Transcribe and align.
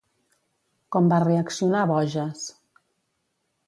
Com 0.95 1.11
va 1.13 1.21
reaccionar 1.25 1.85
Boges? 1.95 2.51